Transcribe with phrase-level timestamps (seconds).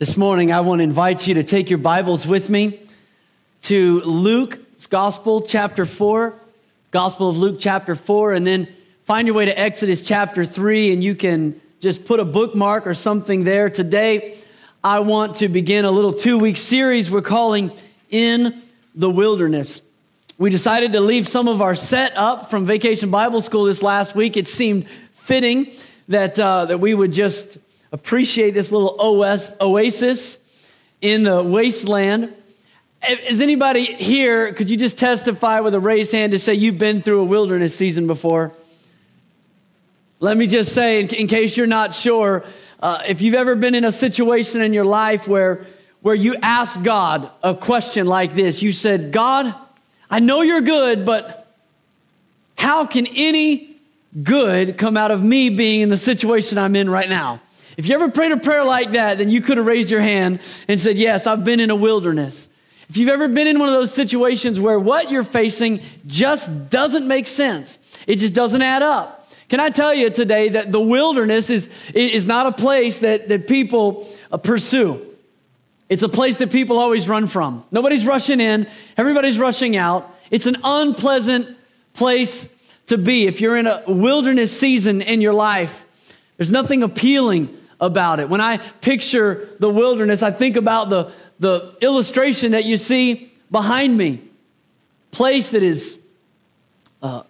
[0.00, 2.80] This morning, I want to invite you to take your Bibles with me
[3.64, 6.32] to Luke's Gospel, chapter 4,
[6.90, 8.66] Gospel of Luke, chapter 4, and then
[9.04, 12.94] find your way to Exodus, chapter 3, and you can just put a bookmark or
[12.94, 13.68] something there.
[13.68, 14.38] Today,
[14.82, 17.70] I want to begin a little two week series we're calling
[18.08, 18.62] In
[18.94, 19.82] the Wilderness.
[20.38, 24.14] We decided to leave some of our set up from Vacation Bible School this last
[24.14, 24.38] week.
[24.38, 25.74] It seemed fitting
[26.08, 27.58] that, uh, that we would just
[27.92, 30.38] appreciate this little OS, oasis
[31.00, 32.34] in the wasteland.
[33.08, 37.02] Is anybody here, could you just testify with a raised hand to say you've been
[37.02, 38.52] through a wilderness season before?
[40.18, 42.44] Let me just say, in, in case you're not sure,
[42.80, 45.66] uh, if you've ever been in a situation in your life where,
[46.02, 49.54] where you asked God a question like this, you said, God,
[50.10, 51.56] I know you're good, but
[52.56, 53.76] how can any
[54.22, 57.40] good come out of me being in the situation I'm in right now?
[57.76, 60.40] If you ever prayed a prayer like that, then you could have raised your hand
[60.68, 62.46] and said, Yes, I've been in a wilderness.
[62.88, 67.06] If you've ever been in one of those situations where what you're facing just doesn't
[67.06, 69.28] make sense, it just doesn't add up.
[69.48, 73.46] Can I tell you today that the wilderness is, is not a place that, that
[73.46, 75.06] people uh, pursue?
[75.88, 77.64] It's a place that people always run from.
[77.70, 80.12] Nobody's rushing in, everybody's rushing out.
[80.30, 81.56] It's an unpleasant
[81.94, 82.48] place
[82.86, 83.26] to be.
[83.26, 85.84] If you're in a wilderness season in your life,
[86.36, 88.28] there's nothing appealing about it.
[88.28, 93.96] When I picture the wilderness, I think about the, the illustration that you see behind
[93.96, 94.22] me.
[95.10, 95.98] Place that is
[97.02, 97.22] uh,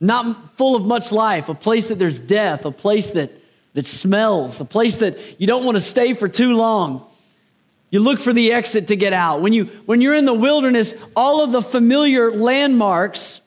[0.00, 3.30] not full of much life, a place that there's death, a place that,
[3.74, 7.06] that smells, a place that you don't want to stay for too long.
[7.90, 9.42] You look for the exit to get out.
[9.42, 13.40] When, you, when you're in the wilderness, all of the familiar landmarks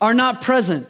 [0.00, 0.88] are not present.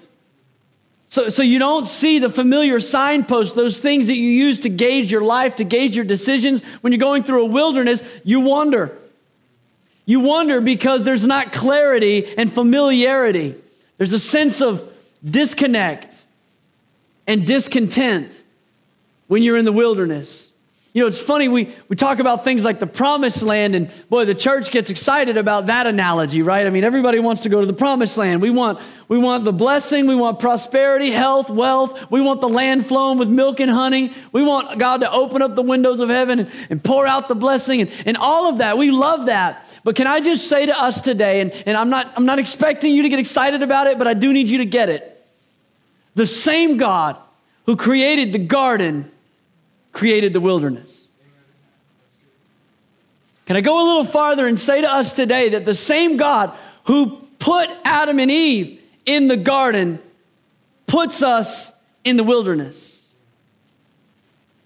[1.12, 5.12] So, so you don't see the familiar signposts, those things that you use to gauge
[5.12, 6.62] your life, to gauge your decisions.
[6.80, 8.96] When you're going through a wilderness, you wonder.
[10.06, 13.54] You wonder because there's not clarity and familiarity.
[13.98, 14.90] There's a sense of
[15.22, 16.14] disconnect
[17.26, 18.32] and discontent
[19.26, 20.41] when you're in the wilderness.
[20.94, 24.26] You know, it's funny, we, we talk about things like the promised land, and boy,
[24.26, 26.66] the church gets excited about that analogy, right?
[26.66, 28.42] I mean, everybody wants to go to the promised land.
[28.42, 32.10] We want, we want the blessing, we want prosperity, health, wealth.
[32.10, 34.12] We want the land flowing with milk and honey.
[34.32, 37.34] We want God to open up the windows of heaven and, and pour out the
[37.34, 38.76] blessing and, and all of that.
[38.76, 39.66] We love that.
[39.84, 42.94] But can I just say to us today, and, and I'm, not, I'm not expecting
[42.94, 45.26] you to get excited about it, but I do need you to get it.
[46.16, 47.16] The same God
[47.64, 49.10] who created the garden
[49.92, 51.02] created the wilderness.
[53.46, 56.56] Can I go a little farther and say to us today that the same God
[56.84, 59.98] who put Adam and Eve in the garden
[60.86, 61.70] puts us
[62.04, 63.00] in the wilderness?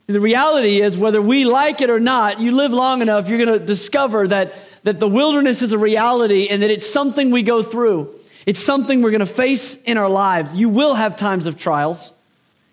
[0.07, 3.59] The reality is, whether we like it or not, you live long enough, you're going
[3.59, 4.55] to discover that,
[4.85, 8.15] that the wilderness is a reality and that it's something we go through.
[8.45, 10.55] It's something we're going to face in our lives.
[10.55, 12.13] You will have times of trials,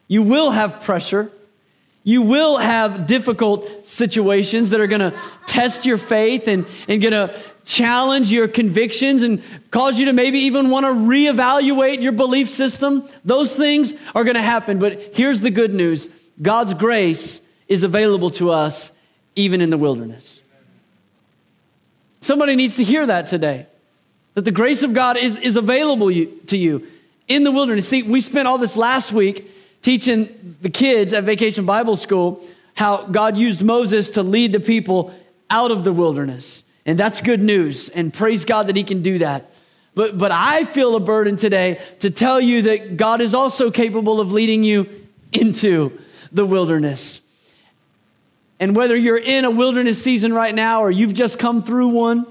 [0.08, 1.32] you will have pressure.
[2.04, 7.14] You will have difficult situations that are going to test your faith and, and going
[7.14, 9.42] to challenge your convictions and
[9.72, 13.08] cause you to maybe even want to reevaluate your belief system.
[13.24, 14.80] Those things are going to happen.
[14.80, 16.10] But here's the good news
[16.42, 18.92] God's grace is available to us
[19.36, 20.42] even in the wilderness.
[22.20, 23.68] Somebody needs to hear that today.
[24.34, 26.88] That the grace of God is, is available to you
[27.28, 27.88] in the wilderness.
[27.88, 29.50] See, we spent all this last week
[29.84, 35.14] teaching the kids at Vacation Bible School how God used Moses to lead the people
[35.50, 36.64] out of the wilderness.
[36.86, 37.90] And that's good news.
[37.90, 39.52] And praise God that he can do that.
[39.96, 44.20] But, but I feel a burden today to tell you that God is also capable
[44.20, 44.90] of leading you
[45.32, 46.00] into
[46.32, 47.20] the wilderness.
[48.60, 52.26] And whether you're in a wilderness season right now or you've just come through one,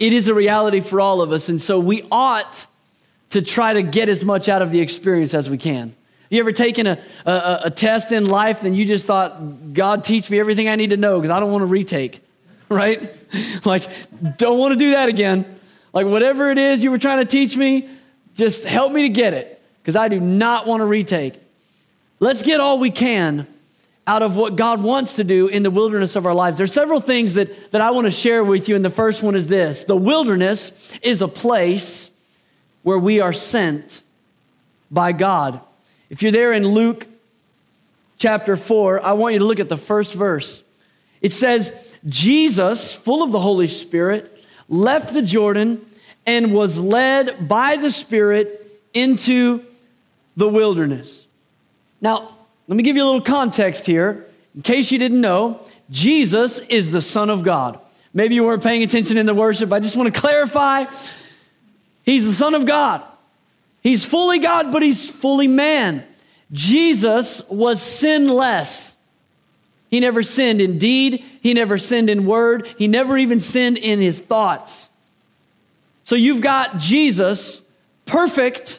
[0.00, 1.48] it is a reality for all of us.
[1.48, 2.66] And so we ought
[3.30, 5.94] to try to get as much out of the experience as we can.
[6.32, 10.30] You ever taken a, a, a test in life and you just thought, God, teach
[10.30, 12.24] me everything I need to know because I don't want to retake,
[12.70, 13.14] right?
[13.66, 13.86] like,
[14.38, 15.60] don't want to do that again.
[15.92, 17.86] Like, whatever it is you were trying to teach me,
[18.34, 21.38] just help me to get it because I do not want to retake.
[22.18, 23.46] Let's get all we can
[24.06, 26.56] out of what God wants to do in the wilderness of our lives.
[26.56, 29.34] There's several things that, that I want to share with you, and the first one
[29.34, 30.72] is this the wilderness
[31.02, 32.10] is a place
[32.84, 34.00] where we are sent
[34.90, 35.60] by God.
[36.12, 37.06] If you're there in Luke
[38.18, 40.62] chapter 4, I want you to look at the first verse.
[41.22, 41.72] It says,
[42.06, 45.82] Jesus, full of the Holy Spirit, left the Jordan
[46.26, 49.64] and was led by the Spirit into
[50.36, 51.24] the wilderness.
[52.02, 52.36] Now,
[52.68, 54.26] let me give you a little context here.
[54.54, 57.80] In case you didn't know, Jesus is the Son of God.
[58.12, 59.72] Maybe you weren't paying attention in the worship.
[59.72, 60.84] I just want to clarify.
[62.02, 63.02] He's the Son of God.
[63.82, 66.04] He's fully God, but he's fully man.
[66.52, 68.92] Jesus was sinless.
[69.90, 74.00] He never sinned in deed, he never sinned in word, he never even sinned in
[74.00, 74.88] his thoughts.
[76.04, 77.60] So you've got Jesus,
[78.06, 78.78] perfect,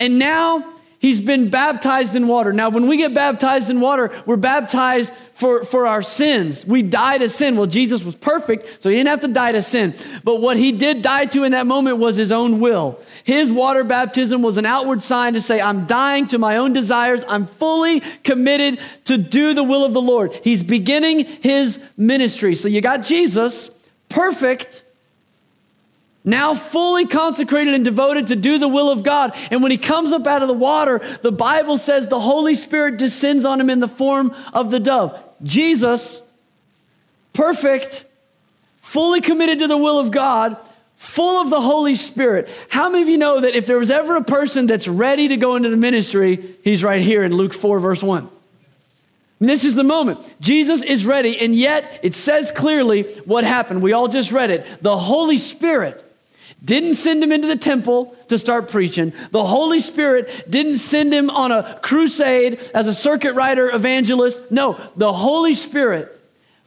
[0.00, 2.52] and now he's been baptized in water.
[2.52, 6.66] Now, when we get baptized in water, we're baptized for, for our sins.
[6.66, 7.56] We die to sin.
[7.56, 9.94] Well, Jesus was perfect, so he didn't have to die to sin.
[10.24, 13.00] But what he did die to in that moment was his own will.
[13.22, 17.22] His water baptism was an outward sign to say, I'm dying to my own desires.
[17.28, 20.32] I'm fully committed to do the will of the Lord.
[20.42, 22.54] He's beginning his ministry.
[22.54, 23.70] So you got Jesus,
[24.08, 24.82] perfect,
[26.28, 29.34] now fully consecrated and devoted to do the will of God.
[29.50, 32.98] And when he comes up out of the water, the Bible says the Holy Spirit
[32.98, 35.18] descends on him in the form of the dove.
[35.42, 36.20] Jesus,
[37.32, 38.04] perfect,
[38.82, 40.56] fully committed to the will of God,
[40.96, 42.48] full of the Holy Spirit.
[42.68, 45.36] How many of you know that if there was ever a person that's ready to
[45.36, 48.28] go into the ministry, he's right here in Luke 4, verse 1?
[49.40, 50.20] And this is the moment.
[50.40, 53.82] Jesus is ready, and yet it says clearly what happened.
[53.82, 54.66] We all just read it.
[54.82, 56.04] The Holy Spirit
[56.64, 59.12] didn't send him into the temple to start preaching.
[59.30, 64.50] The Holy Spirit didn't send him on a crusade as a circuit rider evangelist.
[64.50, 66.18] No, the Holy Spirit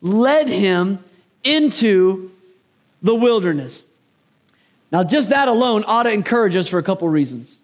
[0.01, 0.99] led him
[1.43, 2.31] into
[3.01, 3.83] the wilderness.
[4.91, 7.57] Now, just that alone ought to encourage us for a couple reasons.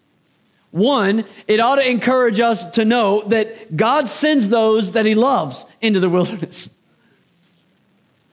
[0.70, 5.64] One, it ought to encourage us to know that God sends those that he loves
[5.80, 6.68] into the wilderness.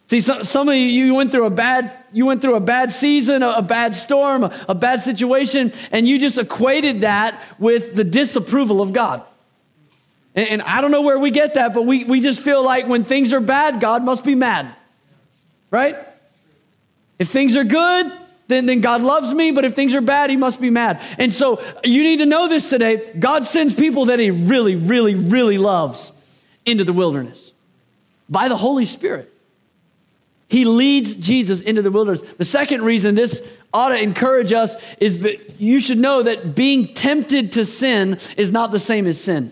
[0.08, 3.42] See, some, of you, you went through a bad, you went through a bad season,
[3.42, 8.82] a, bad storm, a, a bad situation, and you just equated that with the disapproval
[8.82, 9.24] of God.
[10.36, 12.88] And, and I don't know where we get that, but we, we just feel like
[12.88, 14.76] when things are bad, God must be mad.
[15.72, 15.98] Right?
[17.18, 18.12] If things are good,
[18.48, 21.02] then, then God loves me, but if things are bad, he must be mad.
[21.18, 23.12] And so you need to know this today.
[23.18, 26.12] God sends people that he really, really, really loves
[26.64, 27.52] into the wilderness
[28.30, 29.32] by the Holy Spirit.
[30.48, 32.22] He leads Jesus into the wilderness.
[32.38, 33.42] The second reason this
[33.74, 38.52] ought to encourage us is that you should know that being tempted to sin is
[38.52, 39.52] not the same as sin.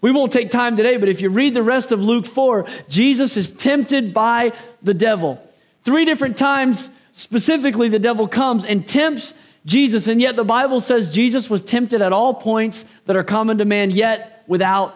[0.00, 3.36] We won't take time today, but if you read the rest of Luke 4, Jesus
[3.36, 5.42] is tempted by the devil.
[5.84, 11.12] Three different times, specifically, the devil comes and tempts Jesus, and yet the Bible says
[11.12, 14.94] Jesus was tempted at all points that are common to man, yet without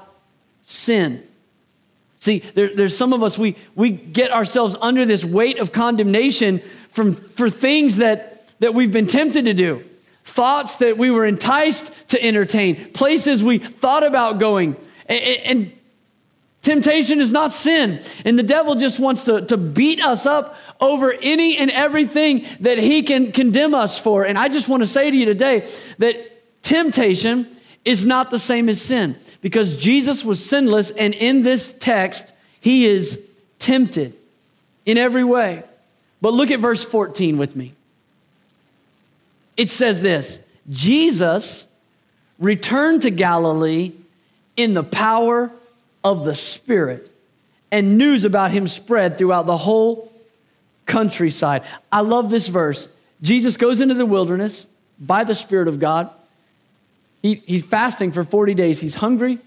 [0.63, 1.27] sin.
[2.21, 6.63] See, there, there's some of us, we, we get ourselves under this weight of condemnation
[6.91, 9.83] from, for things that, that we've been tempted to do,
[10.27, 14.77] thoughts that we were enticed to entertain, places we thought about going.
[15.07, 15.73] And, and
[16.61, 18.03] temptation is not sin.
[18.27, 22.77] And the devil just wants to, to beat us up over any and everything that
[22.77, 24.25] he can condemn us for.
[24.25, 28.69] And I just want to say to you today that temptation is not the same
[28.69, 33.21] as sin because Jesus was sinless, and in this text, he is
[33.59, 34.15] tempted
[34.85, 35.63] in every way.
[36.21, 37.75] But look at verse 14 with me.
[39.57, 40.39] It says this
[40.69, 41.67] Jesus
[42.39, 43.93] returned to Galilee
[44.57, 45.51] in the power
[46.05, 47.11] of the Spirit,
[47.71, 50.13] and news about him spread throughout the whole
[50.87, 51.63] countryside.
[51.91, 52.89] I love this verse.
[53.23, 54.67] Jesus goes into the wilderness
[54.99, 56.11] by the Spirit of God.
[57.23, 58.81] He, he's fasting for 40 days.
[58.81, 59.39] He's hungry,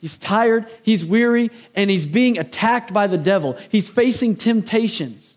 [0.00, 3.58] he's tired, he's weary, and he's being attacked by the devil.
[3.70, 5.34] He's facing temptations.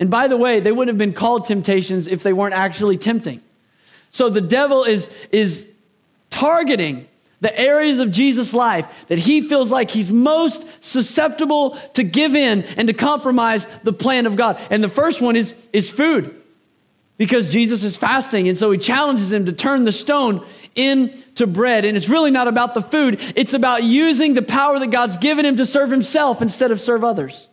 [0.00, 3.40] And by the way, they wouldn't have been called temptations if they weren't actually tempting.
[4.10, 5.66] So the devil is, is
[6.30, 7.06] targeting
[7.40, 12.62] the areas of Jesus' life that he feels like he's most susceptible to give in
[12.62, 14.60] and to compromise the plan of God.
[14.70, 16.40] And the first one is, is food
[17.16, 18.48] because Jesus is fasting.
[18.48, 21.84] And so he challenges him to turn the stone into bread.
[21.84, 25.46] And it's really not about the food, it's about using the power that God's given
[25.46, 27.48] him to serve himself instead of serve others.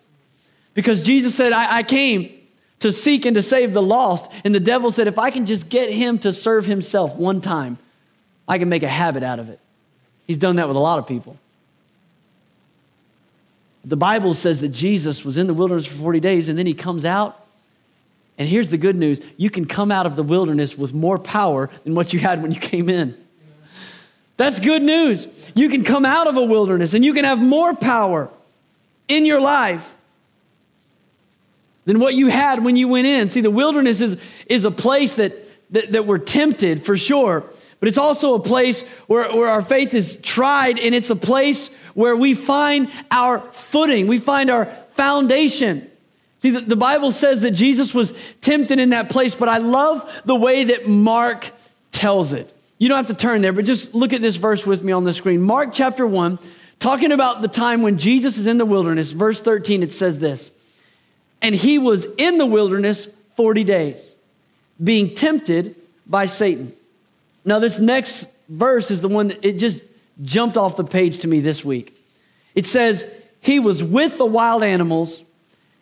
[0.74, 2.32] Because Jesus said, I, I came
[2.80, 4.30] to seek and to save the lost.
[4.44, 7.78] And the devil said, if I can just get him to serve himself one time,
[8.48, 9.60] I can make a habit out of it.
[10.26, 11.38] He's done that with a lot of people.
[13.84, 16.74] The Bible says that Jesus was in the wilderness for 40 days and then he
[16.74, 17.41] comes out
[18.42, 21.70] and here's the good news you can come out of the wilderness with more power
[21.84, 23.16] than what you had when you came in.
[24.36, 25.28] That's good news.
[25.54, 28.32] You can come out of a wilderness and you can have more power
[29.08, 29.88] in your life
[31.86, 33.30] than what you had when you went in.
[33.30, 34.18] See, the wilderness is,
[34.48, 35.36] is a place that,
[35.70, 37.44] that, that we're tempted for sure,
[37.80, 41.70] but it's also a place where, where our faith is tried, and it's a place
[41.94, 45.91] where we find our footing, we find our foundation.
[46.42, 50.10] See, the, the Bible says that Jesus was tempted in that place, but I love
[50.26, 51.52] the way that Mark
[51.92, 52.56] tells it.
[52.80, 55.04] You don't have to turn there, but just look at this verse with me on
[55.04, 55.42] the screen.
[55.42, 56.40] Mark chapter 1,
[56.80, 60.50] talking about the time when Jesus is in the wilderness, verse 13, it says this
[61.44, 63.08] And he was in the wilderness
[63.38, 64.02] 40 days,
[64.84, 65.76] being tempted
[66.08, 66.74] by Satan.
[67.46, 69.84] Now, this next verse is the one that it just
[70.24, 71.98] jumped off the page to me this week.
[72.56, 73.06] It says,
[73.42, 75.24] He was with the wild animals,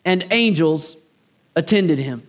[0.04, 0.96] and angels
[1.56, 2.26] attended him.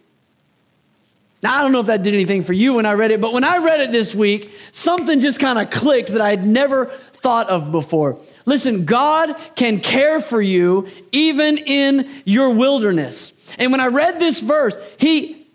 [1.43, 3.33] Now, I don't know if that did anything for you when I read it, but
[3.33, 6.85] when I read it this week, something just kind of clicked that I had never
[7.13, 8.19] thought of before.
[8.45, 13.31] Listen, God can care for you even in your wilderness.
[13.57, 15.47] And when I read this verse, he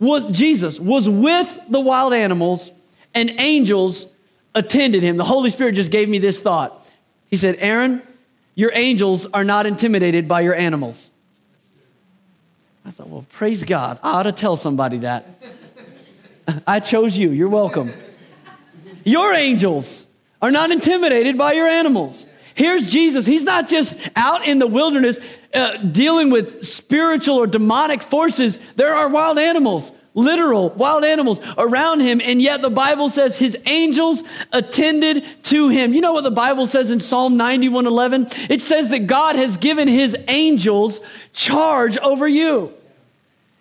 [0.00, 2.70] was, Jesus was with the wild animals
[3.14, 4.06] and angels
[4.54, 5.16] attended him.
[5.16, 6.86] The Holy Spirit just gave me this thought.
[7.28, 8.02] He said, Aaron,
[8.56, 11.10] your angels are not intimidated by your animals.
[12.84, 13.98] I thought, well, praise God.
[14.02, 15.42] I ought to tell somebody that.
[16.66, 17.30] I chose you.
[17.30, 17.92] You're welcome.
[19.04, 20.04] Your angels
[20.42, 22.26] are not intimidated by your animals.
[22.54, 23.26] Here's Jesus.
[23.26, 25.18] He's not just out in the wilderness
[25.54, 28.58] uh, dealing with spiritual or demonic forces.
[28.76, 33.56] There are wild animals, literal wild animals around him, and yet the Bible says his
[33.66, 35.92] angels attended to him.
[35.92, 38.32] You know what the Bible says in Psalm 91:11?
[38.48, 41.00] It says that God has given his angels
[41.32, 42.72] charge over you.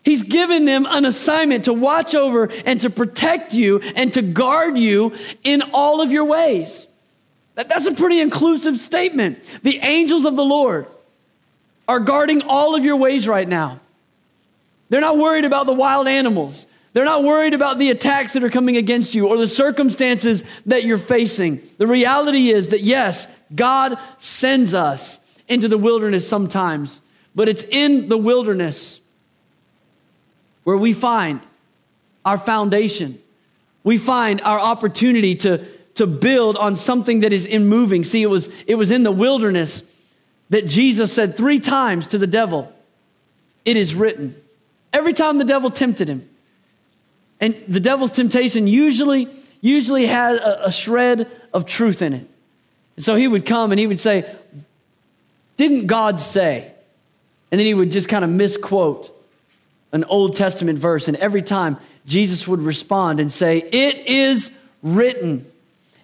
[0.03, 4.77] He's given them an assignment to watch over and to protect you and to guard
[4.77, 6.87] you in all of your ways.
[7.55, 9.39] That's a pretty inclusive statement.
[9.61, 10.87] The angels of the Lord
[11.87, 13.79] are guarding all of your ways right now.
[14.93, 16.67] They're not worried about the wild animals.
[16.93, 20.83] They're not worried about the attacks that are coming against you or the circumstances that
[20.83, 21.67] you're facing.
[21.79, 27.01] The reality is that, yes, God sends us into the wilderness sometimes,
[27.33, 28.99] but it's in the wilderness
[30.63, 31.41] where we find
[32.23, 33.19] our foundation.
[33.83, 38.03] We find our opportunity to, to build on something that is in moving.
[38.03, 39.81] See, it was, it was in the wilderness
[40.51, 42.71] that Jesus said three times to the devil,
[43.65, 44.35] It is written.
[44.93, 46.29] Every time the devil tempted him.
[47.41, 49.27] And the devil's temptation usually,
[49.59, 52.29] usually has a, a shred of truth in it.
[52.95, 54.33] And so he would come and he would say,
[55.57, 56.71] Didn't God say?
[57.51, 59.09] And then he would just kind of misquote
[59.91, 61.07] an Old Testament verse.
[61.07, 65.45] And every time Jesus would respond and say, It is written.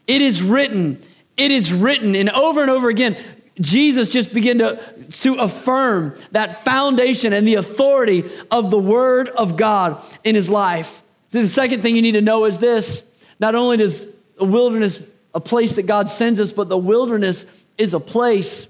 [0.07, 1.01] It is written.
[1.37, 2.15] It is written.
[2.15, 3.17] And over and over again,
[3.61, 4.81] Jesus just began to,
[5.11, 11.01] to affirm that foundation and the authority of the Word of God in his life.
[11.31, 13.03] The second thing you need to know is this
[13.39, 14.05] not only does
[14.37, 15.01] a wilderness
[15.33, 17.45] a place that God sends us, but the wilderness
[17.77, 18.67] is a place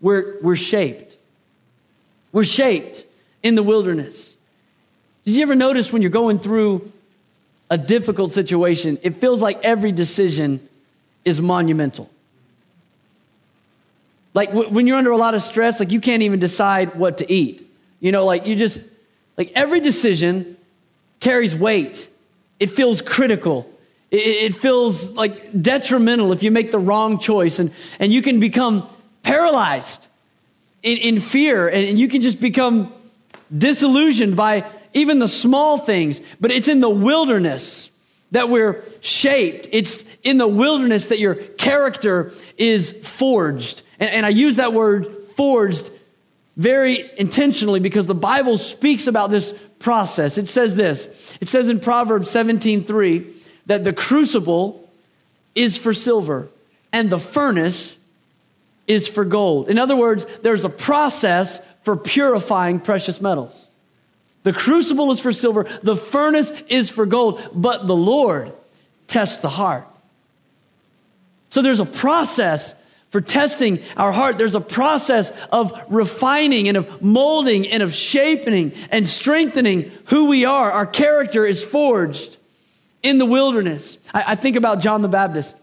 [0.00, 1.16] where we're shaped.
[2.32, 3.04] We're shaped
[3.42, 4.34] in the wilderness.
[5.24, 6.92] Did you ever notice when you're going through
[7.68, 10.66] a difficult situation, it feels like every decision
[11.24, 12.08] is monumental?
[14.34, 17.18] Like w- when you're under a lot of stress, like you can't even decide what
[17.18, 17.66] to eat.
[18.00, 18.80] You know, like you just,
[19.36, 20.56] like every decision
[21.20, 22.08] carries weight.
[22.58, 23.70] It feels critical.
[24.10, 27.58] It, it feels like detrimental if you make the wrong choice.
[27.58, 28.88] And, and you can become
[29.22, 30.06] paralyzed
[30.82, 32.92] in, in fear and, and you can just become
[33.56, 36.20] disillusioned by even the small things.
[36.40, 37.90] But it's in the wilderness
[38.32, 39.68] that we're shaped.
[39.72, 43.82] It's in the wilderness that your character is forged.
[44.00, 45.88] And, and I use that word forged
[46.56, 50.36] very intentionally because the Bible speaks about this process.
[50.36, 51.06] It says this.
[51.40, 53.26] It says in Proverbs 17:3
[53.66, 54.88] that the crucible
[55.54, 56.48] is for silver
[56.92, 57.96] and the furnace
[58.86, 59.68] is for gold.
[59.68, 63.68] In other words, there's a process for purifying precious metals.
[64.42, 68.52] The crucible is for silver, the furnace is for gold, but the Lord
[69.06, 69.86] tests the heart.
[71.50, 72.74] So there's a process
[73.10, 74.38] for testing our heart.
[74.38, 80.44] There's a process of refining and of molding and of shaping and strengthening who we
[80.44, 80.70] are.
[80.70, 82.36] Our character is forged
[83.02, 83.98] in the wilderness.
[84.14, 85.54] I, I think about John the Baptist.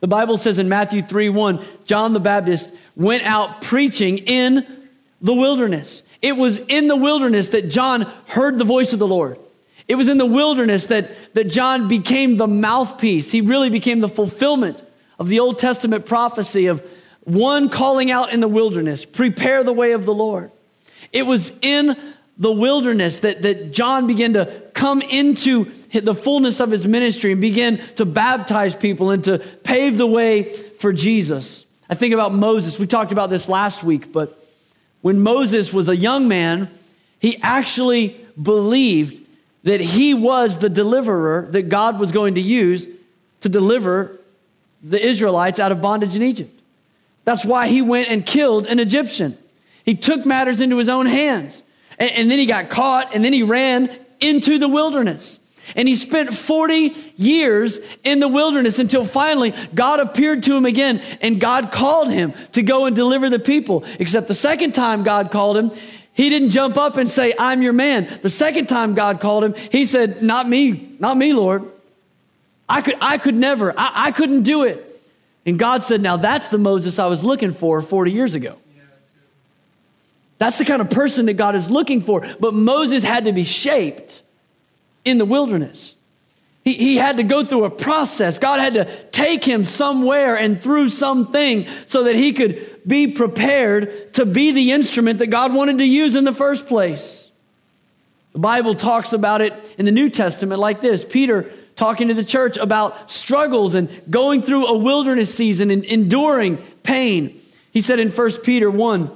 [0.00, 4.88] The Bible says in Matthew 3 1, John the Baptist went out preaching in
[5.20, 6.02] the wilderness.
[6.22, 9.38] It was in the wilderness that John heard the voice of the Lord.
[9.88, 13.30] It was in the wilderness that, that John became the mouthpiece.
[13.30, 14.82] He really became the fulfillment
[15.18, 16.82] of the Old Testament prophecy of
[17.24, 20.50] one calling out in the wilderness, prepare the way of the Lord.
[21.12, 21.96] It was in
[22.38, 27.40] the wilderness that, that John began to come into the fullness of his ministry and
[27.40, 31.64] begin to baptize people and to pave the way for Jesus.
[31.88, 32.78] I think about Moses.
[32.78, 34.38] We talked about this last week, but
[35.00, 36.70] when Moses was a young man,
[37.18, 39.24] he actually believed
[39.64, 42.86] that he was the deliverer that God was going to use
[43.40, 44.20] to deliver
[44.82, 46.52] the Israelites out of bondage in Egypt.
[47.24, 49.36] That's why he went and killed an Egyptian.
[49.84, 51.62] He took matters into his own hands.
[51.98, 55.38] And, and then he got caught, and then he ran into the wilderness.
[55.74, 61.02] And he spent 40 years in the wilderness until finally God appeared to him again
[61.20, 63.84] and God called him to go and deliver the people.
[63.98, 65.72] Except the second time God called him,
[66.12, 68.20] he didn't jump up and say, I'm your man.
[68.22, 71.70] The second time God called him, he said, Not me, not me, Lord.
[72.68, 74.82] I could, I could never, I, I couldn't do it.
[75.44, 78.56] And God said, Now that's the Moses I was looking for 40 years ago.
[80.38, 82.26] That's the kind of person that God is looking for.
[82.38, 84.22] But Moses had to be shaped
[85.04, 85.94] in the wilderness.
[86.62, 88.38] He, he had to go through a process.
[88.38, 94.12] God had to take him somewhere and through something so that he could be prepared
[94.14, 97.30] to be the instrument that God wanted to use in the first place.
[98.32, 102.24] The Bible talks about it in the New Testament like this Peter talking to the
[102.24, 107.40] church about struggles and going through a wilderness season and enduring pain.
[107.72, 109.10] He said in 1 Peter 1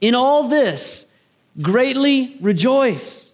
[0.00, 1.04] in all this,
[1.60, 3.24] greatly rejoice.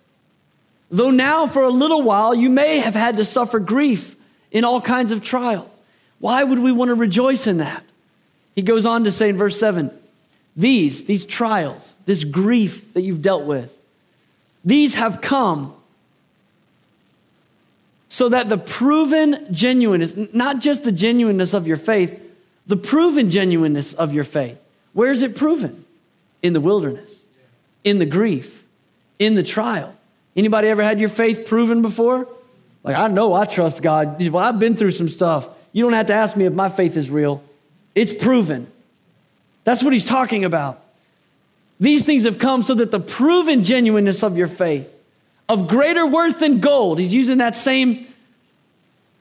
[0.91, 4.17] Though now, for a little while, you may have had to suffer grief
[4.51, 5.71] in all kinds of trials.
[6.19, 7.85] Why would we want to rejoice in that?
[8.55, 9.91] He goes on to say in verse 7
[10.57, 13.71] these, these trials, this grief that you've dealt with,
[14.65, 15.75] these have come
[18.11, 22.21] so that the proven genuineness, not just the genuineness of your faith,
[22.67, 24.59] the proven genuineness of your faith.
[24.93, 25.87] Where is it proven?
[26.43, 27.15] in the wilderness,
[27.85, 28.65] in the grief,
[29.19, 29.95] in the trial.
[30.37, 32.29] Anybody ever had your faith proven before?
[32.83, 34.27] Like, I know I trust God.
[34.31, 35.49] Well, I've been through some stuff.
[35.73, 37.43] You don't have to ask me if my faith is real.
[37.95, 38.71] It's proven.
[39.65, 40.83] That's what he's talking about.
[41.79, 44.89] These things have come so that the proven genuineness of your faith,
[45.51, 48.07] of greater worth than gold, he's using that same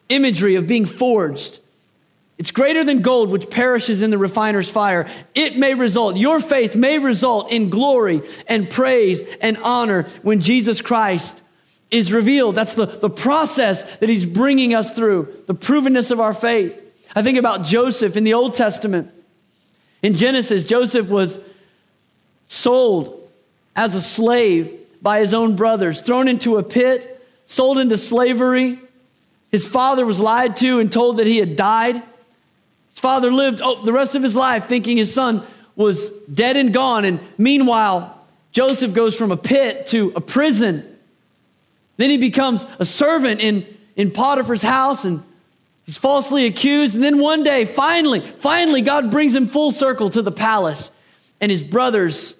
[0.09, 1.59] imagery of being forged,
[2.37, 5.09] it's greater than gold, which perishes in the refiner's fire.
[5.35, 10.79] It may result, your faith may result in glory and praise and honor when Jesus
[10.79, 11.35] Christ
[11.91, 12.55] is revealed.
[12.55, 16.79] That's the, the process that he's bringing us through, the provenness of our faith.
[17.13, 19.11] I think about Joseph in the Old Testament.
[20.01, 21.37] In Genesis, Joseph was
[22.47, 23.29] sold
[23.75, 28.79] as a slave by his own brothers, thrown into a pit, sold into slavery.
[29.51, 31.95] His father was lied to and told that he had died.
[31.95, 36.73] His father lived oh, the rest of his life thinking his son was dead and
[36.73, 37.05] gone.
[37.05, 38.19] And meanwhile,
[38.51, 40.85] Joseph goes from a pit to a prison.
[41.97, 45.23] Then he becomes a servant in, in Potiphar's house and
[45.85, 46.95] he's falsely accused.
[46.95, 50.91] And then one day, finally, finally, God brings him full circle to the palace.
[51.41, 52.33] And his brothers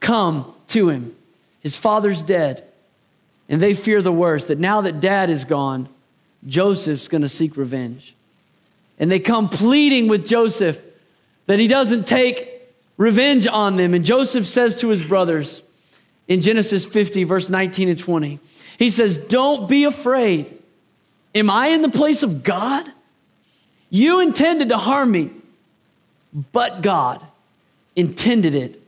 [0.00, 1.15] come to him.
[1.66, 2.62] His father's dead.
[3.48, 5.88] And they fear the worst that now that dad is gone,
[6.46, 8.14] Joseph's going to seek revenge.
[9.00, 10.78] And they come pleading with Joseph
[11.46, 13.94] that he doesn't take revenge on them.
[13.94, 15.60] And Joseph says to his brothers
[16.28, 18.38] in Genesis 50, verse 19 and 20,
[18.78, 20.62] he says, Don't be afraid.
[21.34, 22.86] Am I in the place of God?
[23.90, 25.32] You intended to harm me,
[26.52, 27.26] but God
[27.96, 28.80] intended it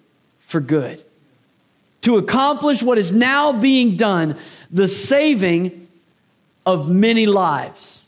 [0.47, 1.05] for good.
[2.03, 4.39] To accomplish what is now being done,
[4.71, 5.89] the saving
[6.65, 8.07] of many lives.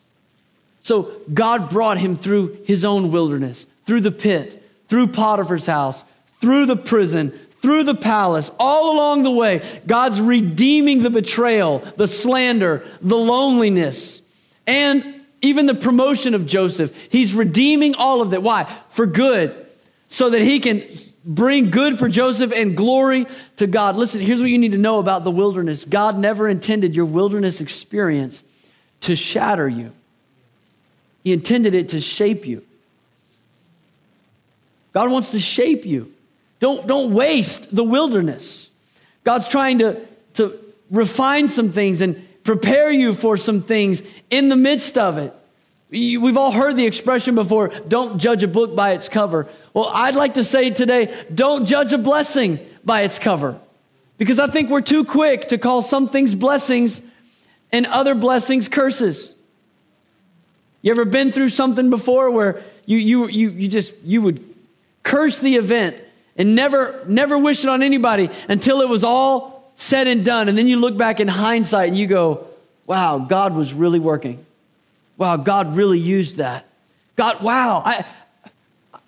[0.82, 6.04] So God brought him through his own wilderness, through the pit, through Potiphar's house,
[6.40, 9.62] through the prison, through the palace, all along the way.
[9.86, 14.20] God's redeeming the betrayal, the slander, the loneliness,
[14.66, 16.94] and even the promotion of Joseph.
[17.10, 18.42] He's redeeming all of that.
[18.42, 18.72] Why?
[18.90, 19.66] For good.
[20.08, 20.84] So that he can
[21.24, 23.96] bring good for Joseph and glory to God.
[23.96, 27.60] Listen, here's what you need to know about the wilderness God never intended your wilderness
[27.60, 28.42] experience
[29.02, 29.92] to shatter you.
[31.24, 32.64] He intended it to shape you.
[34.92, 36.12] God wants to shape you.
[36.58, 38.68] Don't, don't waste the wilderness.
[39.24, 40.58] God's trying to, to
[40.90, 45.34] refine some things and prepare you for some things in the midst of it.
[45.90, 49.48] We've all heard the expression before don't judge a book by its cover.
[49.72, 53.58] Well, I'd like to say today don't judge a blessing by its cover.
[54.18, 57.00] Because I think we're too quick to call some things blessings
[57.72, 59.34] and other blessings curses.
[60.82, 64.44] You ever been through something before where you, you, you, you just, you would
[65.02, 65.96] curse the event
[66.36, 70.48] and never, never wish it on anybody until it was all said and done.
[70.48, 72.46] And then you look back in hindsight and you go,
[72.86, 74.44] wow, God was really working.
[75.16, 76.66] Wow, God really used that.
[77.16, 78.04] God, wow, I,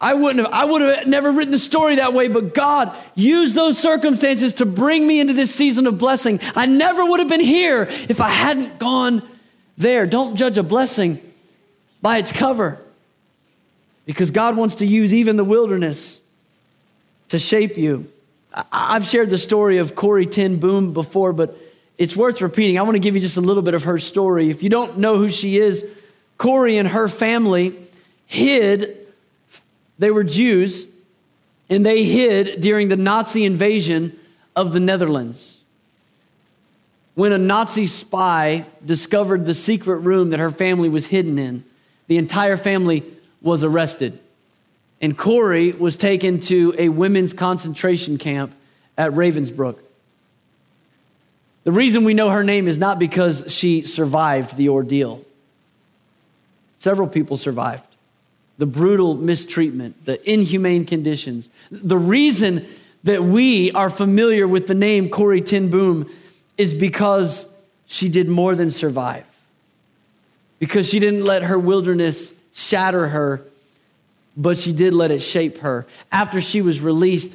[0.02, 3.54] I wouldn't have, I would have never written the story that way, but God used
[3.54, 6.40] those circumstances to bring me into this season of blessing.
[6.56, 9.22] I never would have been here if I hadn't gone
[9.78, 10.06] there.
[10.06, 11.20] Don't judge a blessing
[12.02, 12.80] by its cover
[14.04, 16.18] because God wants to use even the wilderness
[17.28, 18.10] to shape you.
[18.72, 21.56] I've shared the story of Corrie ten Boom before, but
[21.96, 22.76] it's worth repeating.
[22.76, 24.50] I want to give you just a little bit of her story.
[24.50, 25.84] If you don't know who she is,
[26.38, 27.78] Corey and her family
[28.26, 29.01] hid
[30.02, 30.84] they were Jews,
[31.70, 34.18] and they hid during the Nazi invasion
[34.56, 35.58] of the Netherlands.
[37.14, 41.62] When a Nazi spy discovered the secret room that her family was hidden in,
[42.08, 43.04] the entire family
[43.40, 44.18] was arrested.
[45.00, 48.52] And Corrie was taken to a women's concentration camp
[48.98, 49.78] at Ravensbrück.
[51.62, 55.24] The reason we know her name is not because she survived the ordeal.
[56.80, 57.91] Several people survived
[58.62, 61.48] the brutal mistreatment, the inhumane conditions.
[61.72, 62.64] The reason
[63.02, 66.08] that we are familiar with the name Corrie ten Boom
[66.56, 67.44] is because
[67.86, 69.24] she did more than survive.
[70.60, 73.42] Because she didn't let her wilderness shatter her,
[74.36, 75.84] but she did let it shape her.
[76.12, 77.34] After she was released,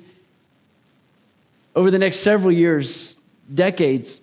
[1.76, 3.18] over the next several years,
[3.54, 4.18] decades,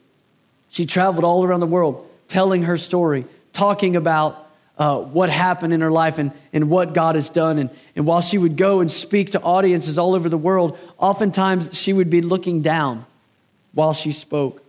[0.71, 4.44] she traveled all around the world telling her story, talking about
[4.77, 7.59] uh, what happened in her life and, and what God has done.
[7.59, 11.77] And, and while she would go and speak to audiences all over the world, oftentimes
[11.77, 13.07] she would be looking down
[13.73, 14.65] while she spoke.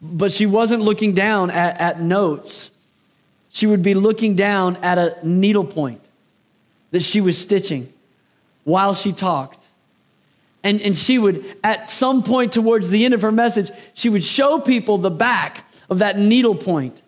[0.00, 2.70] But she wasn't looking down at, at notes,
[3.50, 6.00] she would be looking down at a needlepoint
[6.90, 7.92] that she was stitching
[8.64, 9.58] while she talked.
[10.64, 14.24] And, and she would, at some point towards the end of her message, she would
[14.24, 17.01] show people the back of that needlepoint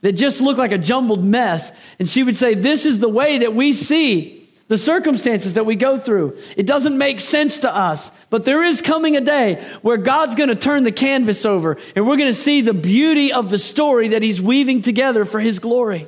[0.00, 1.70] that just looked like a jumbled mess.
[1.98, 5.76] And she would say, This is the way that we see the circumstances that we
[5.76, 6.36] go through.
[6.56, 10.50] It doesn't make sense to us, but there is coming a day where God's going
[10.50, 14.08] to turn the canvas over and we're going to see the beauty of the story
[14.08, 16.06] that He's weaving together for His glory.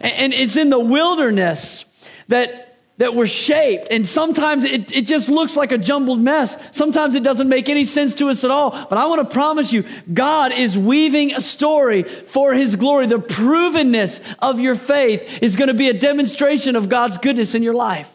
[0.00, 1.84] And it's in the wilderness
[2.28, 3.88] that that were shaped.
[3.90, 6.56] And sometimes it, it just looks like a jumbled mess.
[6.72, 8.70] Sometimes it doesn't make any sense to us at all.
[8.70, 13.06] But I want to promise you, God is weaving a story for His glory.
[13.06, 17.62] The provenness of your faith is going to be a demonstration of God's goodness in
[17.62, 18.10] your life.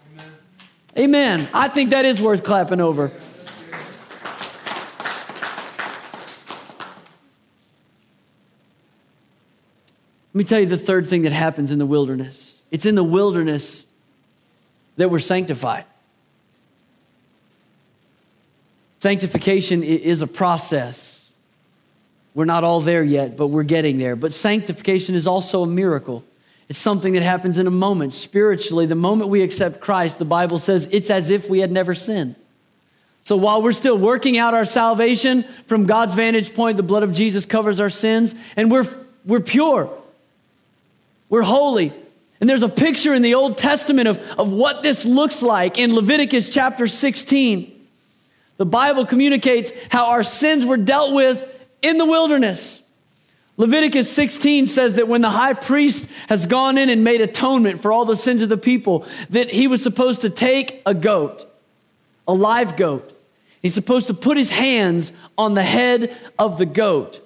[0.98, 1.40] Amen.
[1.42, 1.50] Amen.
[1.54, 3.12] I think that is worth clapping over.
[10.34, 12.62] Let me tell you the third thing that happens in the wilderness.
[12.70, 13.87] It's in the wilderness
[14.98, 15.86] that we're sanctified.
[19.00, 21.30] Sanctification is a process.
[22.34, 24.16] We're not all there yet, but we're getting there.
[24.16, 26.24] But sanctification is also a miracle.
[26.70, 28.14] It's something that happens in a moment.
[28.14, 31.96] Spiritually, the moment we accept Christ, the Bible says it's as if we had never
[31.96, 32.36] sinned.
[33.24, 37.14] So while we're still working out our salvation from God's vantage point, the blood of
[37.14, 38.88] Jesus covers our sins, and we're,
[39.26, 39.92] we're pure.
[41.30, 41.94] We're holy.
[42.40, 45.94] And there's a picture in the Old Testament of, of what this looks like in
[45.94, 47.74] Leviticus chapter 16.
[48.58, 51.44] The Bible communicates how our sins were dealt with
[51.82, 52.82] in the wilderness.
[53.58, 57.92] Leviticus 16 says that when the high priest has gone in and made atonement for
[57.92, 61.44] all the sins of the people, that he was supposed to take a goat,
[62.28, 63.14] a live goat.
[63.64, 67.20] He's supposed to put his hands on the head of the goat.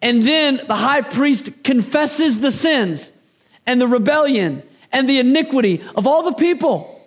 [0.00, 3.12] And then the high priest confesses the sins
[3.68, 7.06] and the rebellion and the iniquity of all the people.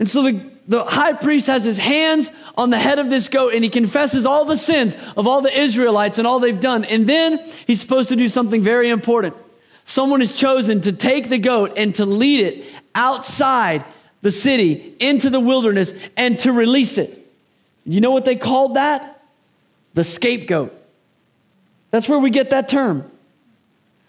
[0.00, 3.54] And so the, the high priest has his hands on the head of this goat
[3.54, 6.84] and he confesses all the sins of all the Israelites and all they've done.
[6.84, 7.38] And then
[7.68, 9.36] he's supposed to do something very important.
[9.84, 13.84] Someone is chosen to take the goat and to lead it outside
[14.22, 17.16] the city into the wilderness and to release it.
[17.86, 19.22] You know what they called that?
[19.94, 20.74] The scapegoat.
[21.92, 23.08] That's where we get that term.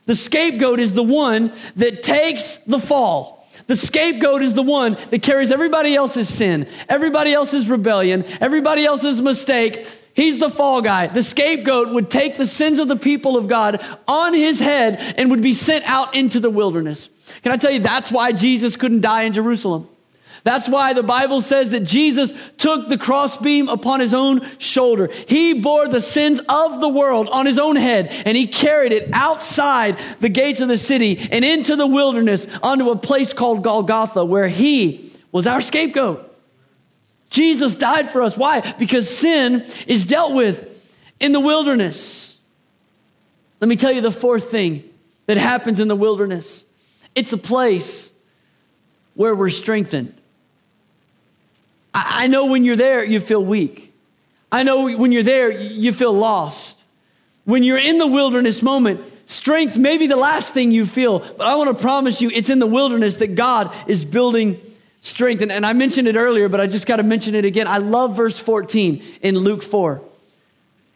[0.05, 3.47] The scapegoat is the one that takes the fall.
[3.67, 9.21] The scapegoat is the one that carries everybody else's sin, everybody else's rebellion, everybody else's
[9.21, 9.87] mistake.
[10.13, 11.07] He's the fall guy.
[11.07, 15.31] The scapegoat would take the sins of the people of God on his head and
[15.31, 17.09] would be sent out into the wilderness.
[17.41, 19.87] Can I tell you that's why Jesus couldn't die in Jerusalem?
[20.43, 25.09] That's why the Bible says that Jesus took the crossbeam upon his own shoulder.
[25.27, 29.09] He bore the sins of the world on his own head and he carried it
[29.13, 34.25] outside the gates of the city and into the wilderness onto a place called Golgotha
[34.25, 36.29] where he was our scapegoat.
[37.29, 38.35] Jesus died for us.
[38.35, 38.73] Why?
[38.73, 40.69] Because sin is dealt with
[41.21, 42.37] in the wilderness.
[43.61, 44.83] Let me tell you the fourth thing
[45.25, 46.63] that happens in the wilderness
[47.15, 48.09] it's a place
[49.13, 50.15] where we're strengthened.
[51.93, 53.93] I, know when you're there, you feel weak.
[54.51, 56.77] I know when you're there, you feel lost.
[57.45, 61.41] When you're in the wilderness moment, strength may be the last thing you feel, but
[61.41, 64.59] I want to promise you it's in the wilderness that God is building
[65.01, 65.41] strength.
[65.41, 67.67] And, and I mentioned it earlier, but I just got to mention it again.
[67.67, 70.01] I love verse 14 in Luke 4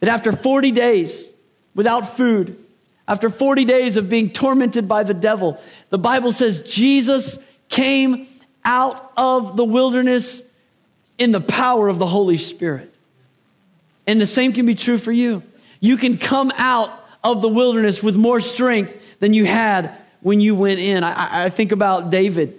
[0.00, 1.26] that after 40 days
[1.74, 2.64] without food,
[3.06, 8.26] after 40 days of being tormented by the devil, the Bible says Jesus came
[8.64, 10.42] out of the wilderness
[11.18, 12.94] in the power of the Holy Spirit.
[14.06, 15.42] And the same can be true for you.
[15.80, 16.90] You can come out
[17.22, 21.04] of the wilderness with more strength than you had when you went in.
[21.04, 22.54] I, I think about David.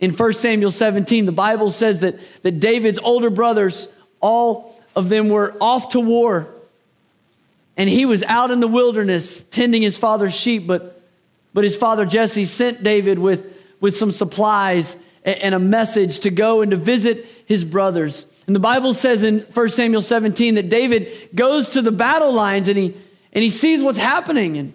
[0.00, 3.88] In 1 Samuel 17, the Bible says that, that David's older brothers,
[4.20, 6.48] all of them were off to war.
[7.76, 11.00] And he was out in the wilderness tending his father's sheep, but,
[11.52, 13.44] but his father Jesse sent David with,
[13.80, 18.24] with some supplies and a message to go and to visit his brothers.
[18.46, 22.68] And the Bible says in 1 Samuel 17 that David goes to the battle lines
[22.68, 22.96] and he,
[23.32, 24.56] and he sees what's happening.
[24.56, 24.74] And,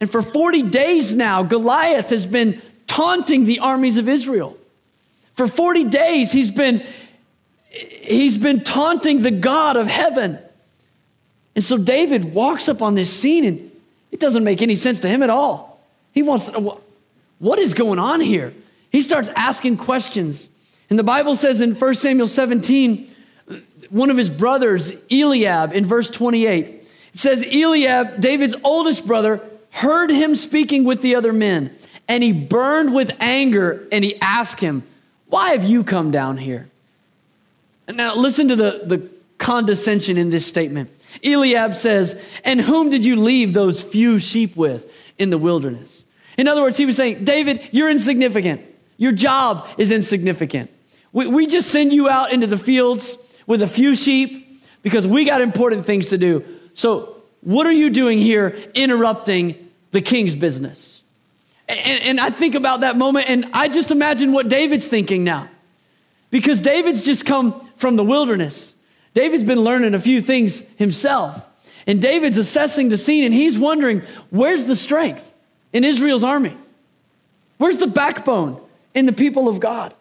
[0.00, 4.58] and for 40 days now, Goliath has been taunting the armies of Israel.
[5.34, 6.84] For 40 days, he's been,
[7.70, 10.38] he's been taunting the God of heaven.
[11.54, 13.70] And so David walks up on this scene and
[14.12, 15.80] it doesn't make any sense to him at all.
[16.12, 16.50] He wants
[17.38, 18.54] what is going on here?
[18.94, 20.46] He starts asking questions.
[20.88, 23.10] And the Bible says in 1 Samuel 17,
[23.90, 30.10] one of his brothers, Eliab, in verse 28, it says, Eliab, David's oldest brother, heard
[30.10, 31.76] him speaking with the other men,
[32.06, 34.84] and he burned with anger, and he asked him,
[35.26, 36.70] Why have you come down here?
[37.88, 40.88] And now listen to the, the condescension in this statement.
[41.24, 46.04] Eliab says, And whom did you leave those few sheep with in the wilderness?
[46.38, 48.70] In other words, he was saying, David, you're insignificant.
[48.96, 50.70] Your job is insignificant.
[51.12, 55.24] We, we just send you out into the fields with a few sheep because we
[55.24, 56.44] got important things to do.
[56.74, 61.02] So, what are you doing here interrupting the king's business?
[61.68, 65.48] And, and I think about that moment and I just imagine what David's thinking now.
[66.30, 68.74] Because David's just come from the wilderness.
[69.14, 71.40] David's been learning a few things himself.
[71.86, 75.24] And David's assessing the scene and he's wondering where's the strength
[75.72, 76.56] in Israel's army?
[77.58, 78.60] Where's the backbone?
[78.94, 79.94] In the people of God.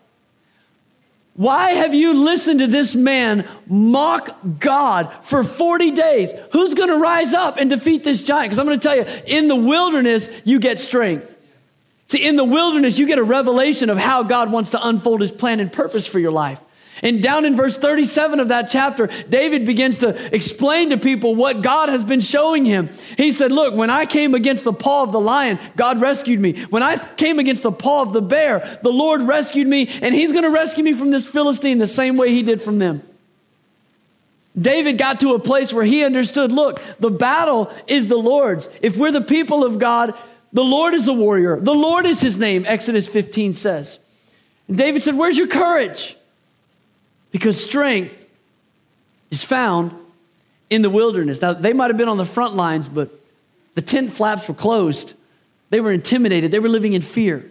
[1.35, 6.31] Why have you listened to this man mock God for 40 days?
[6.51, 8.51] Who's going to rise up and defeat this giant?
[8.51, 11.29] Because I'm going to tell you, in the wilderness, you get strength.
[12.09, 15.31] See, in the wilderness, you get a revelation of how God wants to unfold his
[15.31, 16.59] plan and purpose for your life.
[17.03, 21.61] And down in verse 37 of that chapter, David begins to explain to people what
[21.61, 22.89] God has been showing him.
[23.17, 26.63] He said, Look, when I came against the paw of the lion, God rescued me.
[26.63, 30.31] When I came against the paw of the bear, the Lord rescued me, and He's
[30.31, 33.03] going to rescue me from this Philistine the same way He did from them.
[34.59, 38.69] David got to a place where he understood look, the battle is the Lord's.
[38.81, 40.13] If we're the people of God,
[40.51, 41.59] the Lord is a warrior.
[41.59, 43.97] The Lord is his name, Exodus 15 says.
[44.67, 46.15] And David said, Where's your courage?
[47.33, 48.15] Because strength
[49.31, 49.91] is found
[50.69, 51.41] in the wilderness.
[51.41, 53.09] Now, they might have been on the front lines, but
[53.75, 55.13] the tent flaps were closed.
[55.69, 57.45] They were intimidated, they were living in fear.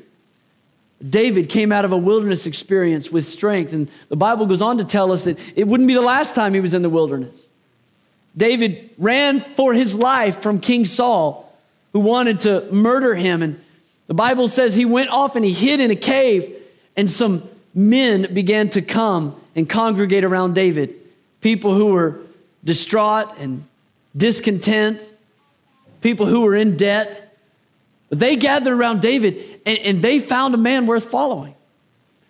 [1.06, 4.84] David came out of a wilderness experience with strength, and the Bible goes on to
[4.84, 7.36] tell us that it wouldn't be the last time he was in the wilderness.
[8.36, 11.52] David ran for his life from King Saul,
[11.92, 13.42] who wanted to murder him.
[13.42, 13.60] And
[14.06, 16.56] the Bible says he went off and he hid in a cave,
[16.96, 20.94] and some men began to come and congregate around David.
[21.40, 22.20] People who were
[22.64, 23.64] distraught and
[24.16, 25.00] discontent,
[26.00, 27.36] people who were in debt.
[28.10, 31.54] They gathered around David and, and, they found a man worth following.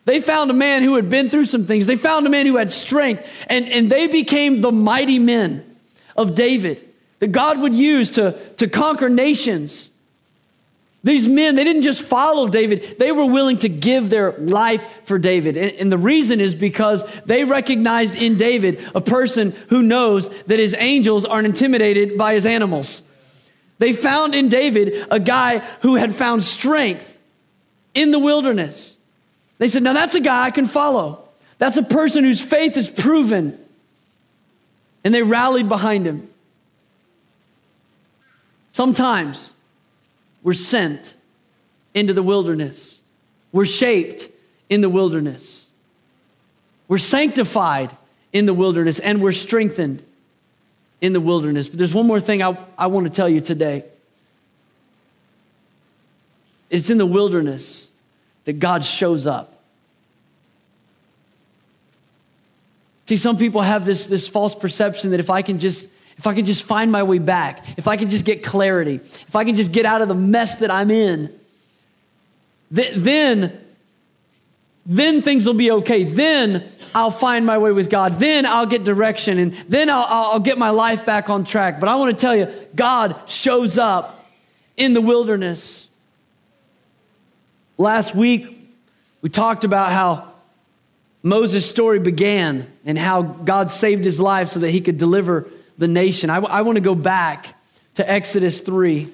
[0.04, 1.86] They found a man who had been through some things.
[1.86, 5.76] They found a man who had strength, and, and they became the mighty men
[6.16, 6.88] of David
[7.20, 9.90] that God would use to, to conquer nations
[11.04, 15.18] these men, they didn't just follow David, they were willing to give their life for
[15.18, 15.56] David.
[15.56, 20.60] And, and, the reason is because they recognized in David a person who knows that
[20.60, 23.02] his angels aren't intimidated by his animals.
[23.78, 27.16] They found in David a guy who had found strength
[27.94, 28.94] in the wilderness.
[29.58, 31.28] They said, Now that's a guy I can follow.
[31.58, 33.58] That's a person whose faith is proven.
[35.02, 36.28] And they rallied behind him.
[38.70, 39.52] Sometimes
[40.42, 41.14] we're sent
[41.94, 42.98] into the wilderness.
[43.52, 44.28] We're shaped
[44.68, 45.66] in the wilderness.
[46.88, 47.96] We're sanctified
[48.32, 50.02] in the wilderness and we're strengthened.
[51.02, 51.68] in the wilderness.
[51.68, 53.84] But there's one more thing I, I want to tell you today.
[56.70, 57.88] It's in the wilderness
[58.44, 59.60] that God shows up.
[63.08, 65.86] See, some people have this, this false perception that if I can just
[66.22, 69.34] if I can just find my way back, if I can just get clarity, if
[69.34, 71.36] I can just get out of the mess that I'm in,
[72.72, 73.58] th- then
[74.86, 76.04] then things will be okay.
[76.04, 78.20] Then I'll find my way with God.
[78.20, 81.80] Then I'll get direction and then I'll, I'll get my life back on track.
[81.80, 84.24] But I want to tell you, God shows up
[84.76, 85.88] in the wilderness.
[87.78, 88.46] Last week,
[89.22, 90.30] we talked about how
[91.24, 95.88] Moses' story began and how God saved his life so that he could deliver the
[95.88, 96.30] nation.
[96.30, 97.54] I, I want to go back
[97.94, 99.08] to Exodus 3.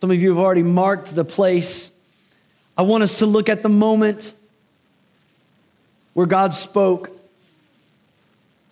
[0.00, 1.90] Some of you have already marked the place.
[2.76, 4.32] I want us to look at the moment
[6.12, 7.10] where God spoke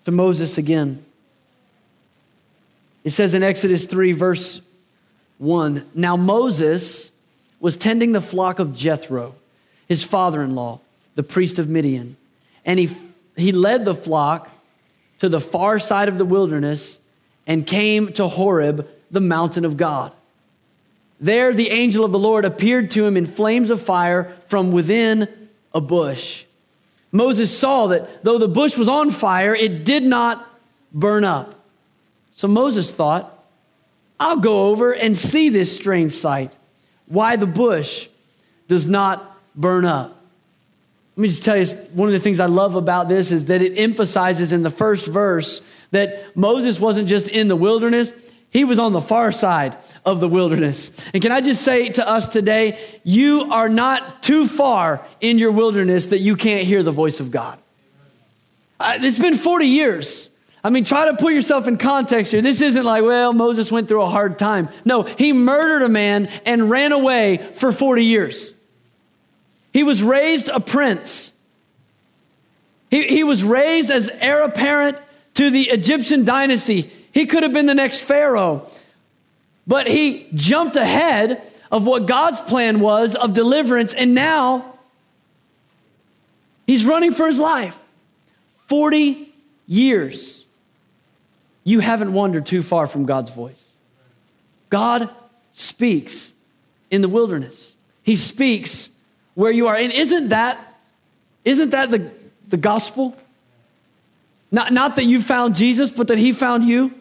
[0.05, 1.05] to Moses again.
[3.05, 4.61] It says in Exodus 3, verse
[5.39, 7.11] 1 Now Moses
[7.61, 9.35] was tending the flock of Jethro,
[9.89, 10.81] his father in law,
[11.15, 12.17] the priest of Midian.
[12.65, 12.91] And he,
[13.37, 14.49] he led the flock
[15.21, 16.99] to the far side of the wilderness
[17.47, 20.13] and came to Horeb, the mountain of God.
[21.21, 25.29] There, the angel of the Lord appeared to him in flames of fire from within
[25.73, 26.45] a bush.
[27.13, 30.47] Moses saw that though the bush was on fire, it did not
[30.93, 31.55] burn up.
[32.35, 33.31] So Moses thought,
[34.19, 36.53] I'll go over and see this strange sight,
[37.07, 38.09] why the bush
[38.69, 40.24] does not burn up.
[41.17, 43.63] Let me just tell you, one of the things I love about this is that
[43.63, 45.61] it emphasizes in the first verse
[45.93, 48.11] that Moses wasn't just in the wilderness,
[48.51, 50.91] he was on the far side of the wilderness.
[51.13, 55.53] And can I just say to us today, you are not too far in your
[55.53, 57.59] wilderness that you can't hear the voice of God.
[58.81, 60.29] It's been 40 years.
[60.65, 62.43] I mean, try to put yourself in context here.
[62.43, 64.69] This isn't like, well, Moses went through a hard time.
[64.85, 68.53] No, he murdered a man and ran away for 40 years.
[69.75, 71.33] He was raised a prince.
[72.91, 74.97] He, he was raised as heir apparent
[75.35, 76.93] to the Egyptian dynasty.
[77.13, 78.71] He could have been the next Pharaoh,
[79.67, 84.79] but he jumped ahead of what God's plan was of deliverance, and now
[86.69, 87.77] he's running for his life.
[88.69, 89.33] 40
[89.67, 90.45] years.
[91.65, 93.63] You haven't wandered too far from God's voice.
[94.71, 95.11] God
[95.53, 96.31] speaks
[96.91, 97.73] in the wilderness.
[98.05, 98.89] He speaks
[99.35, 99.75] where you are.
[99.75, 100.59] And isn't that,
[101.45, 102.11] isn't that the,
[102.49, 103.17] the gospel?
[104.51, 106.95] Not, not that you found Jesus, but that he found you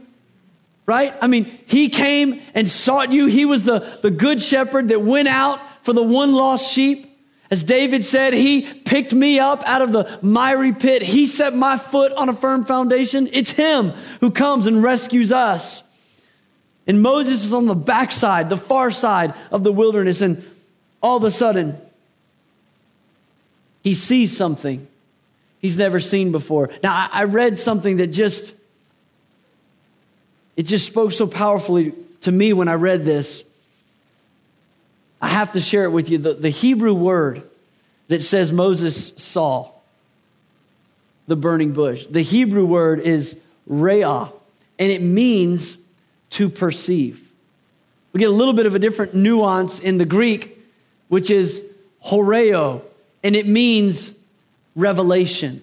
[0.86, 1.14] right?
[1.22, 3.28] I mean, he came and sought you.
[3.28, 7.10] He was the, the good shepherd that went out for the one lost sheep.
[7.50, 11.02] As David said, he picked me up out of the miry pit.
[11.02, 13.30] He set my foot on a firm foundation.
[13.32, 15.84] It's him who comes and rescues us.
[16.88, 20.44] And Moses is on the backside, the far side of the wilderness, and
[21.02, 21.80] all of a sudden,
[23.84, 24.88] he sees something
[25.60, 26.70] he's never seen before.
[26.82, 28.54] Now, I read something that just
[30.56, 33.44] it just spoke so powerfully to me when I read this.
[35.22, 36.18] I have to share it with you.
[36.18, 37.44] The, the Hebrew word
[38.08, 39.72] that says Moses saw
[41.26, 43.36] the burning bush, the Hebrew word is
[43.70, 44.32] re'ah,
[44.78, 45.78] and it means
[46.32, 47.22] to perceive.
[48.12, 50.60] We get a little bit of a different nuance in the Greek,
[51.08, 51.62] which is
[52.06, 52.82] horeo,
[53.24, 54.14] and it means
[54.76, 55.62] revelation.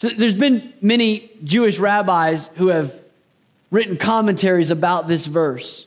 [0.00, 2.92] So there's been many Jewish rabbis who have
[3.70, 5.86] written commentaries about this verse.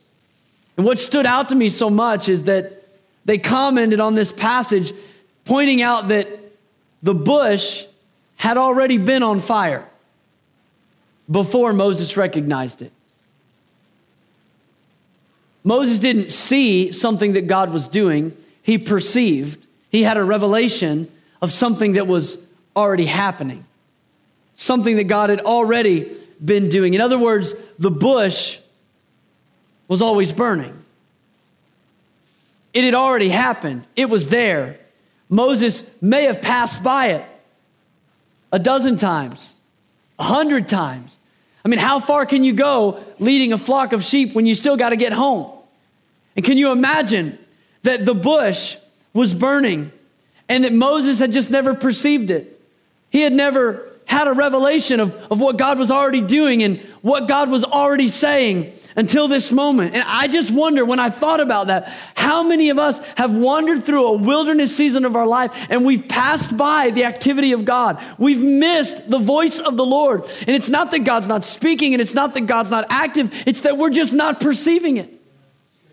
[0.77, 2.87] And what stood out to me so much is that
[3.25, 4.93] they commented on this passage,
[5.45, 6.27] pointing out that
[7.03, 7.83] the bush
[8.37, 9.85] had already been on fire
[11.29, 12.91] before Moses recognized it.
[15.63, 21.51] Moses didn't see something that God was doing, he perceived, he had a revelation of
[21.51, 22.37] something that was
[22.75, 23.65] already happening,
[24.55, 26.93] something that God had already been doing.
[26.93, 28.57] In other words, the bush
[29.87, 30.75] was always burning.
[32.73, 34.79] It had already happened, it was there.
[35.27, 37.25] Moses may have passed by it
[38.51, 39.53] a dozen times,
[40.17, 41.15] a hundred times.
[41.63, 44.77] I mean, how far can you go leading a flock of sheep when you still
[44.77, 45.51] got to get home?
[46.35, 47.37] And can you imagine
[47.83, 48.77] that the bush
[49.13, 49.91] was burning
[50.47, 52.61] and that Moses had just never perceived it?
[53.09, 57.27] He had never had a revelation of, of what God was already doing and what
[57.27, 59.93] God was already saying until this moment.
[59.93, 63.85] And I just wonder when I thought about that, how many of us have wandered
[63.85, 68.03] through a wilderness season of our life and we've passed by the activity of God.
[68.17, 70.23] We've missed the voice of the Lord.
[70.39, 73.61] And it's not that God's not speaking and it's not that God's not active, it's
[73.61, 75.13] that we're just not perceiving it.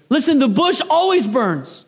[0.09, 1.85] Listen, the bush always burns.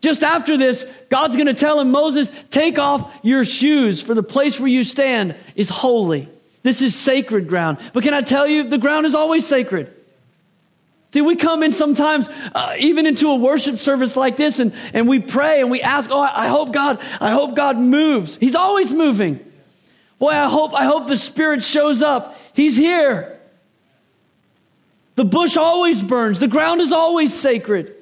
[0.00, 4.22] Just after this, God's going to tell him, Moses, take off your shoes, for the
[4.22, 6.28] place where you stand is holy.
[6.62, 7.78] This is sacred ground.
[7.92, 9.94] But can I tell you, the ground is always sacred.
[11.12, 15.08] See, we come in sometimes, uh, even into a worship service like this, and, and
[15.08, 18.36] we pray and we ask, Oh, I hope God, I hope God moves.
[18.36, 19.44] He's always moving.
[20.18, 22.38] Boy, I hope, I hope the Spirit shows up.
[22.52, 23.40] He's here.
[25.16, 27.96] The bush always burns, the ground is always sacred.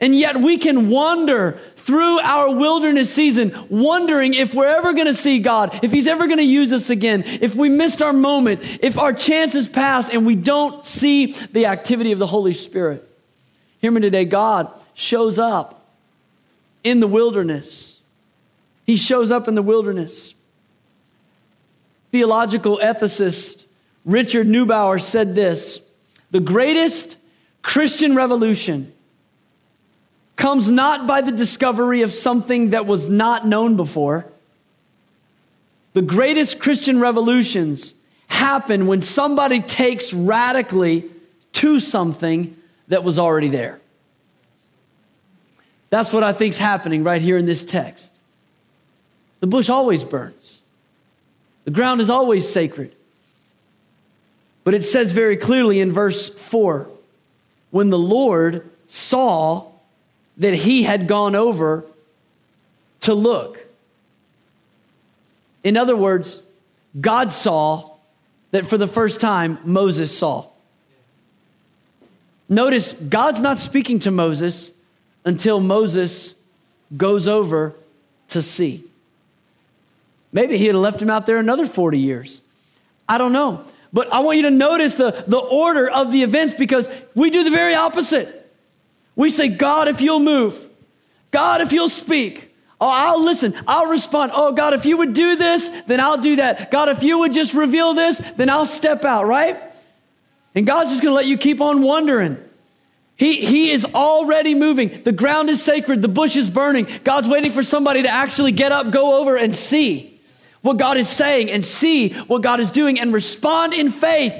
[0.00, 5.14] And yet we can wander through our wilderness season, wondering if we're ever going to
[5.14, 8.62] see God, if He's ever going to use us again, if we missed our moment,
[8.82, 13.08] if our chances pass and we don't see the activity of the Holy Spirit.
[13.80, 15.86] Hear me today God shows up
[16.84, 17.98] in the wilderness.
[18.84, 20.34] He shows up in the wilderness.
[22.10, 23.64] Theological ethicist
[24.04, 25.80] Richard Niebuhr said this
[26.30, 27.16] The greatest
[27.62, 28.92] Christian revolution
[30.36, 34.26] comes not by the discovery of something that was not known before.
[35.92, 37.94] The greatest Christian revolutions
[38.28, 41.10] happen when somebody takes radically
[41.52, 42.56] to something
[42.88, 43.78] that was already there.
[45.90, 48.10] That's what I think is happening right here in this text.
[49.40, 50.60] The bush always burns,
[51.64, 52.94] the ground is always sacred.
[54.64, 56.88] But it says very clearly in verse 4
[57.72, 59.71] when the Lord saw
[60.38, 61.84] that he had gone over
[63.00, 63.66] to look.
[65.64, 66.38] In other words,
[67.00, 67.90] God saw
[68.50, 70.46] that for the first time Moses saw.
[72.48, 74.70] Notice, God's not speaking to Moses
[75.24, 76.34] until Moses
[76.96, 77.74] goes over
[78.28, 78.84] to see.
[80.32, 82.40] Maybe he had left him out there another 40 years.
[83.08, 83.64] I don't know.
[83.92, 87.44] But I want you to notice the, the order of the events because we do
[87.44, 88.41] the very opposite.
[89.14, 90.58] We say, God, if you'll move,
[91.30, 92.52] God, if you'll speak,
[92.82, 93.54] Oh, I'll listen.
[93.68, 94.32] I'll respond.
[94.34, 96.72] Oh, God, if you would do this, then I'll do that.
[96.72, 99.62] God, if you would just reveal this, then I'll step out, right?
[100.56, 102.38] And God's just going to let you keep on wondering.
[103.14, 105.04] He, he is already moving.
[105.04, 106.02] The ground is sacred.
[106.02, 106.88] The bush is burning.
[107.04, 110.20] God's waiting for somebody to actually get up, go over, and see
[110.62, 114.34] what God is saying and see what God is doing and respond in faith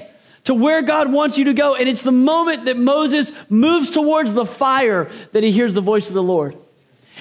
[0.45, 1.75] to where God wants you to go.
[1.75, 6.09] And it's the moment that Moses moves towards the fire that he hears the voice
[6.09, 6.57] of the Lord.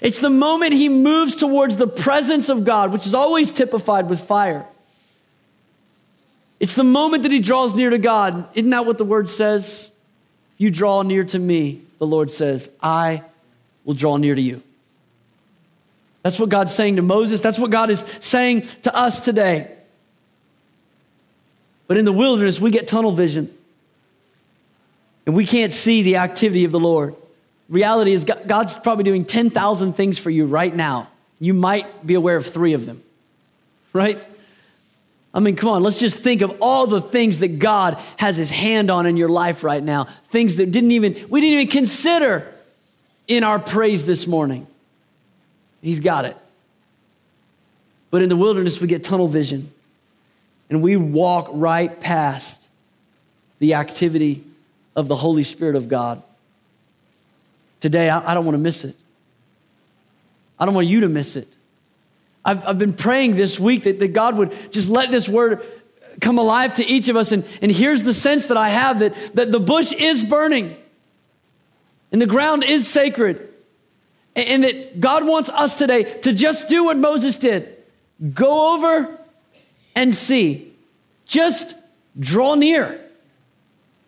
[0.02, 4.22] It's the moment he moves towards the presence of God, which is always typified with
[4.22, 4.66] fire.
[6.60, 8.48] It's the moment that he draws near to God.
[8.56, 9.90] Isn't that what the word says?
[10.58, 13.24] You draw near to me, the Lord says, I
[13.84, 14.62] will draw near to you.
[16.24, 17.42] That's what God's saying to Moses.
[17.42, 19.76] That's what God is saying to us today.
[21.92, 23.54] But in the wilderness, we get tunnel vision.
[25.26, 27.16] And we can't see the activity of the Lord.
[27.68, 31.10] Reality is, God's probably doing 10,000 things for you right now.
[31.42, 33.04] You might be aware of three of them,
[33.92, 34.24] right?
[35.34, 38.50] I mean, come on, let's just think of all the things that God has his
[38.50, 40.08] hand on in your life right now.
[40.30, 42.56] Things that didn't even, we didn't even consider
[43.28, 44.66] in our praise this morning.
[45.82, 46.38] He's got it.
[48.12, 49.74] But in the wilderness, we get tunnel vision
[50.72, 52.66] and we walk right past
[53.60, 54.44] the activity
[54.96, 56.24] of the Holy Spirit of God.
[57.82, 58.96] Today, I, I don't want to miss it.
[60.58, 61.50] I don't want you to miss it.
[62.46, 65.64] I've, I've been praying this week that, that God would just let this word
[66.22, 67.34] come alive to each of us.
[67.34, 70.78] And, and here's the sense that I have that, that the bush is burning
[72.14, 73.50] and the ground is sacred.
[74.36, 77.78] And, and that God wants us today to just do what Moses did
[78.34, 79.18] go over
[79.96, 80.74] and see.
[81.26, 81.76] Just
[82.20, 83.00] draw near.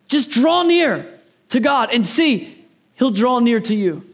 [0.08, 1.18] Just draw near
[1.50, 2.64] to God and see,
[2.94, 4.13] He'll draw near to you.